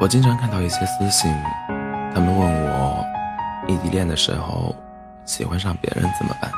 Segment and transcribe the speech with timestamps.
[0.00, 1.28] 我经常看到一些私信，
[2.14, 2.38] 他们问
[2.70, 3.04] 我，
[3.66, 4.72] 异地恋的时候
[5.24, 6.48] 喜欢上别人怎么办？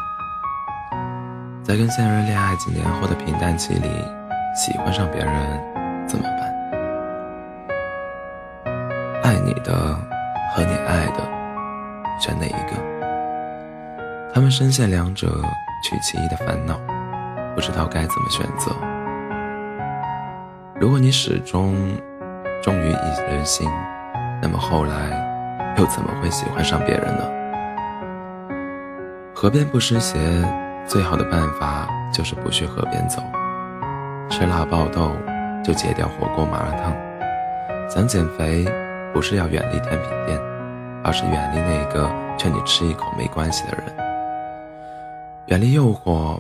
[1.64, 3.88] 在跟现任恋爱几年后的平淡期里，
[4.54, 6.40] 喜欢上别人怎么办？
[9.22, 9.96] 爱你的
[10.52, 11.26] 和你爱的，
[12.20, 12.76] 选哪一个？
[14.34, 15.28] 他们深陷两者
[15.82, 16.78] 取其一的烦恼，
[17.54, 18.70] 不知道该怎么选择。
[20.78, 21.74] 如果你始终
[22.62, 23.68] 忠于一人心，
[24.42, 27.24] 那么后来又怎么会喜欢上别人呢？
[29.34, 30.18] 河边不湿鞋，
[30.86, 33.22] 最好的办法就是不去河边走。
[34.28, 35.12] 吃辣爆豆
[35.64, 36.94] 就戒掉火锅麻辣烫。
[37.88, 38.66] 想减肥，
[39.12, 40.38] 不是要远离甜品店，
[41.02, 43.86] 而是远离那个劝你吃一口没关系的人。
[45.46, 46.38] 远离诱惑，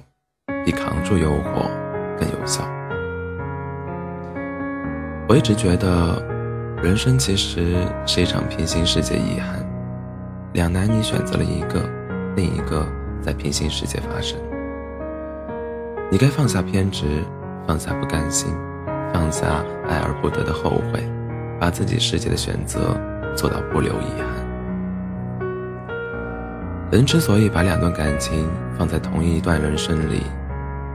[0.64, 1.66] 比扛住诱惑
[2.18, 2.62] 更有效。
[5.30, 6.20] 我一直觉得，
[6.82, 9.64] 人生其实是一场平行世界遗憾，
[10.54, 11.88] 两难你选择了一个，
[12.34, 12.84] 另一个
[13.22, 14.36] 在平行世界发生。
[16.10, 17.06] 你该放下偏执，
[17.64, 18.52] 放下不甘心，
[19.14, 21.08] 放下爱而不得的后悔，
[21.60, 22.98] 把自己世界的选择
[23.36, 25.46] 做到不留遗憾。
[26.90, 30.24] 人之所以把两段感情放在同一段人生里，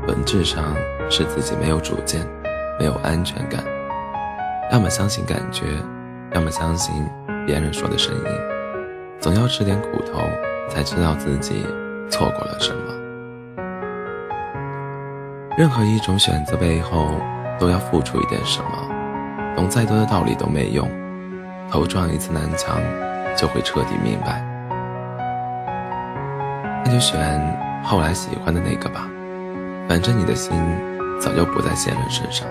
[0.05, 0.75] 本质上
[1.09, 2.27] 是自己没有主见，
[2.77, 3.63] 没有安全感。
[4.71, 5.65] 要么相信感觉，
[6.33, 7.05] 要么相信
[7.45, 8.21] 别人说的声音，
[9.19, 10.19] 总要吃点苦头，
[10.69, 11.65] 才知道自己
[12.09, 12.79] 错过了什么。
[15.57, 17.11] 任何一种选择背后，
[17.59, 20.89] 都要付出一点什么，懂再多的道理都没用，
[21.71, 22.77] 头撞一次南墙，
[23.37, 24.43] 就会彻底明白。
[26.83, 27.19] 那就选
[27.83, 29.07] 后来喜欢的那个吧，
[29.87, 30.51] 反正你的心
[31.21, 32.47] 早就不在现任身上。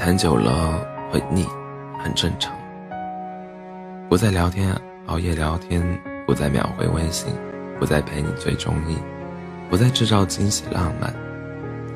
[0.00, 1.46] 谈久了会腻，
[2.02, 2.56] 很正常。
[4.08, 4.74] 不再聊天，
[5.08, 5.82] 熬夜聊天；
[6.26, 7.30] 不再秒回微信，
[7.78, 8.96] 不再陪你追综艺，
[9.68, 11.14] 不再制造惊喜浪漫。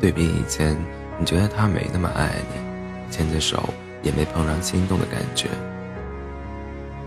[0.03, 0.77] 对比以前，
[1.19, 3.71] 你觉得他没那么爱你，牵着手
[4.03, 5.49] 也没怦然心动的感觉。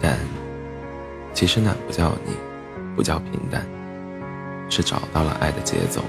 [0.02, 0.18] 但
[1.32, 2.34] 其实那不叫腻，
[2.96, 3.64] 不叫平淡，
[4.68, 6.02] 是找到了爱的节奏，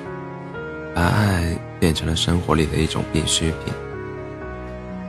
[0.94, 3.74] 把爱变成了生活里的一种必需品。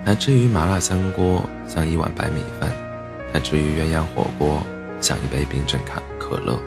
[0.06, 2.70] 乃至于麻辣香锅像一碗白米饭，
[3.32, 4.62] 乃至于鸳鸯火锅
[5.00, 6.60] 像一杯冰镇可可乐，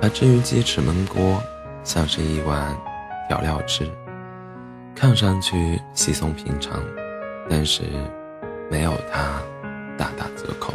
[0.00, 1.40] 乃至于鸡翅焖锅
[1.84, 2.76] 像是一碗
[3.28, 3.88] 调料汁，
[4.94, 6.82] 看上去稀松平常，
[7.48, 7.82] 但是
[8.70, 9.40] 没有它
[9.96, 10.72] 大打折扣。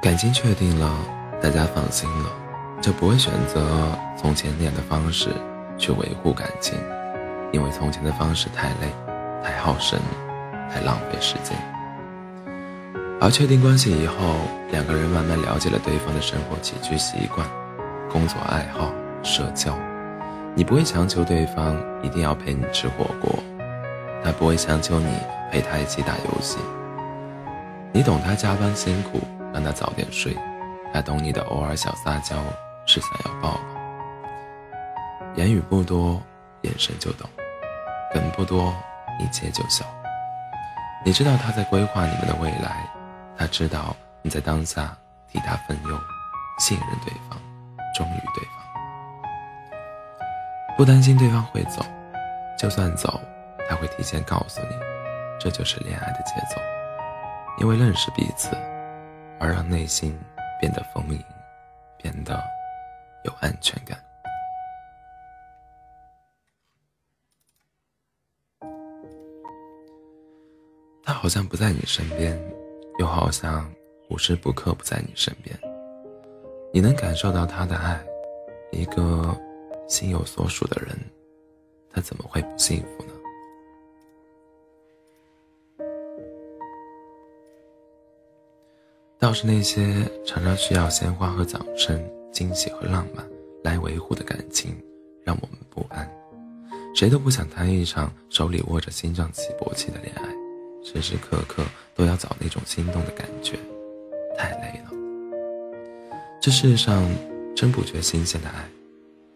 [0.00, 0.96] 感情确定了，
[1.42, 2.30] 大家放心了，
[2.80, 3.60] 就不会选择
[4.16, 5.30] 从前那样的方式
[5.76, 6.78] 去维护感情。
[7.52, 8.92] 因为从前的方式太累、
[9.42, 10.00] 太耗神、
[10.72, 11.56] 太浪费时间，
[13.20, 14.14] 而确定关系以后，
[14.70, 17.46] 两个人慢慢了解了对方的生活起居习惯、
[18.08, 19.76] 工作爱好、社交。
[20.54, 23.32] 你不会强求对方一定要陪你吃火锅，
[24.24, 25.12] 他不会强求你
[25.50, 26.58] 陪他一起打游戏。
[27.92, 29.20] 你懂他加班辛苦，
[29.52, 30.32] 让他早点睡；
[30.92, 32.36] 他懂你的偶尔小撒娇，
[32.86, 33.60] 是想要抱抱。
[35.34, 36.20] 言语不多，
[36.62, 37.28] 眼神就懂。
[38.12, 38.74] 梗不多，
[39.18, 39.84] 一切就小。
[41.04, 42.84] 你知道他在规划你们的未来，
[43.36, 44.96] 他知道你在当下
[45.28, 46.00] 替他分忧，
[46.58, 47.40] 信任对方，
[47.94, 48.54] 忠于对方，
[50.76, 51.84] 不担心对方会走，
[52.58, 53.20] 就算走，
[53.68, 54.76] 他会提前告诉你，
[55.38, 56.60] 这就是恋爱的节奏。
[57.58, 58.56] 因为认识彼此，
[59.38, 60.18] 而让内心
[60.58, 61.24] 变得丰盈，
[61.96, 62.42] 变得
[63.22, 63.98] 有安全感。
[71.20, 72.34] 好像不在你身边，
[72.98, 73.70] 又好像
[74.08, 75.54] 无时不刻不在你身边。
[76.72, 78.02] 你能感受到他的爱，
[78.72, 79.38] 一个
[79.86, 80.98] 心有所属的人，
[81.92, 83.12] 他怎么会不幸福呢？
[89.18, 92.02] 倒是那些常常需要鲜花和掌声、
[92.32, 93.22] 惊喜和浪漫
[93.62, 94.74] 来维护的感情，
[95.22, 96.10] 让我们不安。
[96.94, 100.40] 谁都不想谈一场手里握着心脏起搏器的恋爱。
[100.82, 101.62] 时时刻刻
[101.94, 103.58] 都要找那种心动的感觉，
[104.36, 104.90] 太累了。
[106.40, 107.04] 这世上
[107.54, 108.64] 真不缺新鲜的爱，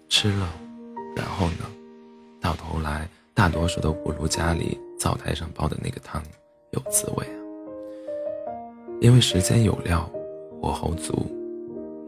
[0.08, 0.48] 吃了，
[1.14, 1.66] 然后呢？
[2.40, 6.22] 到头来，大多数都不如家里灶台上煲的那个汤
[6.72, 7.36] 有滋味啊。
[9.00, 10.10] 因为时间有料，
[10.60, 11.26] 火候足，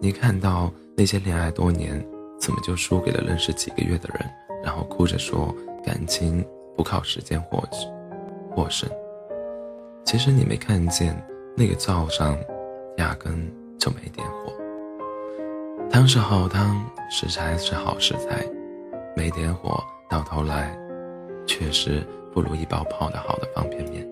[0.01, 2.03] 你看到那些恋爱多年，
[2.39, 4.31] 怎么就输给了认识几个月的人，
[4.63, 5.55] 然后哭着说
[5.85, 6.45] 感情
[6.77, 7.87] 不靠时间获取
[8.51, 8.89] 获胜。
[10.07, 11.21] 其实你没看见
[11.57, 12.39] 那个灶上
[12.97, 14.53] 压根就没点火，
[15.91, 16.81] 汤是好汤，
[17.11, 18.47] 食材是好食材，
[19.17, 20.79] 没点火，到头来
[21.45, 24.09] 确实不如一包泡的好的方便面。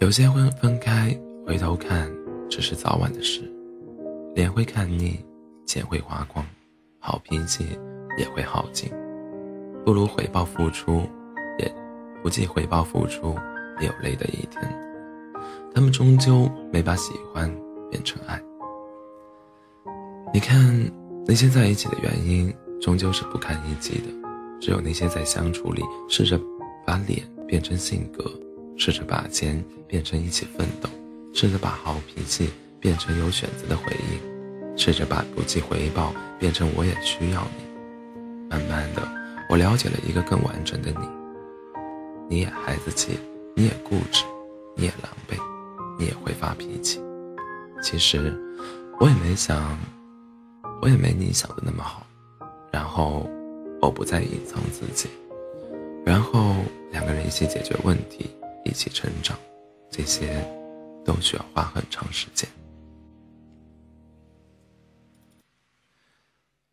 [0.00, 1.16] 有些会分开，
[1.46, 2.10] 回头看
[2.48, 3.40] 只是早晚的事。
[4.34, 5.24] 脸会看腻，
[5.64, 6.44] 钱会花光，
[6.98, 7.78] 好脾气
[8.18, 8.90] 也会耗尽。
[9.84, 11.02] 不如回报付出，
[11.58, 11.72] 也
[12.20, 13.36] 不计回报付出，
[13.80, 14.62] 也有累的一天。
[15.74, 17.50] 他们终究没把喜欢
[17.90, 18.40] 变成爱。
[20.32, 20.58] 你看，
[21.26, 24.06] 那些在一起的原因，终究是不堪一击的。
[24.60, 26.38] 只有那些在相处里试着
[26.86, 28.24] 把脸变成性格。
[28.76, 30.88] 试着把钱变成一起奋斗，
[31.34, 32.48] 试着把好脾气
[32.80, 38.48] 变成有选择的回应，试着把不计回报变成我也需要你。
[38.48, 39.06] 慢慢的，
[39.50, 41.06] 我了解了一个更完整的你。
[42.26, 43.18] 你也孩子气，
[43.54, 44.24] 你也固执，
[44.76, 45.38] 你也狼狈，
[45.98, 47.00] 你也会发脾气。
[47.82, 48.36] 其实，
[48.98, 49.78] 我也没想，
[50.82, 52.06] 我也没你想的那么好。
[52.72, 53.28] 然后，
[53.80, 55.08] 我不再隐藏自己，
[56.04, 56.56] 然后
[56.92, 58.30] 两个人一起解决问题。
[58.62, 59.36] 一起成长，
[59.90, 60.46] 这些
[61.02, 62.46] 都需要花很长时间。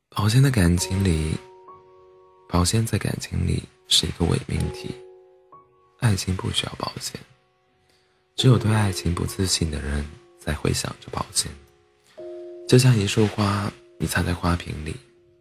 [0.09, 1.31] 保鲜的感情里，
[2.49, 4.93] 保鲜在感情里是一个伪命题。
[5.99, 7.19] 爱情不需要保鲜，
[8.35, 10.05] 只有对爱情不自信的人
[10.39, 11.51] 才会想着保鲜。
[12.67, 14.95] 就像一束花，你插在花瓶里，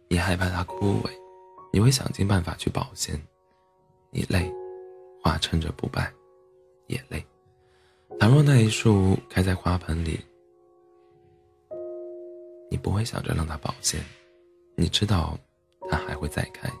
[0.07, 1.11] 你害怕它枯萎，
[1.71, 3.19] 你会想尽办法去保鲜。
[4.11, 4.51] 你累，
[5.21, 6.11] 花撑着不败。
[6.87, 7.21] 也累。
[8.17, 10.17] 倘若那一束开在花盆里，
[12.71, 14.01] 你不会想着让它保鲜，
[14.77, 15.37] 你知道
[15.89, 16.71] 它还会再开。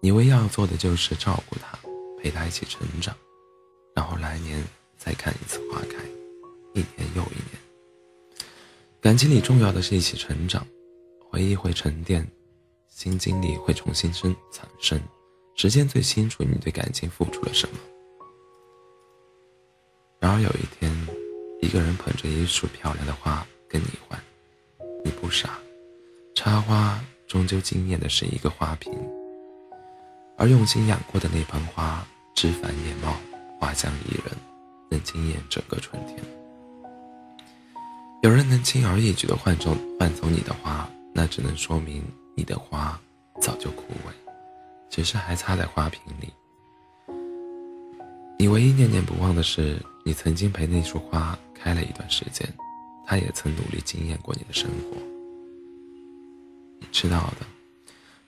[0.00, 1.76] 你唯一要做的就是照顾它，
[2.22, 3.16] 陪他一起成长，
[3.94, 4.62] 然后来年
[4.98, 6.04] 再看一次花开，
[6.74, 7.58] 一年又一年。
[9.00, 10.66] 感情里重要的是一起成长，
[11.30, 12.26] 回忆会沉淀，
[12.88, 15.00] 新经历会重新生产生。
[15.56, 17.78] 时间最清楚你对感情付出了什么。
[20.18, 21.08] 然而有一天，
[21.62, 24.22] 一个人捧着一束漂亮的花跟你换，
[25.02, 25.58] 你不傻，
[26.34, 28.92] 插花终究惊艳的是一个花瓶，
[30.40, 32.02] 而用心养过的那盆花
[32.34, 33.14] 枝繁叶茂，
[33.58, 34.34] 花香宜人，
[34.90, 36.16] 能惊艳整个春天。
[38.22, 42.02] 有人能轻而易举的换走换走你的花，那只能说明
[42.34, 42.98] 你的花
[43.38, 44.12] 早就枯萎，
[44.88, 46.32] 只是还插在花瓶里。
[48.38, 49.78] 你唯一念念不忘的是。
[50.02, 52.50] 你曾经陪那束花开了一段时间，
[53.04, 54.96] 他也曾努力惊艳过你的生活。
[56.80, 57.46] 你知道的，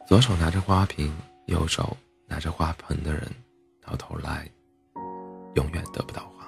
[0.06, 1.10] 左手拿着花瓶，
[1.46, 1.96] 右手
[2.26, 3.28] 拿着花盆的人，
[3.80, 4.48] 到头来
[5.54, 6.41] 永远得不到花。